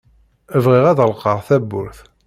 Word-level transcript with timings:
Bɣiɣ 0.63 0.85
ad 0.87 0.99
ɣelqeɣ 1.05 1.37
tawwurt. 1.47 1.99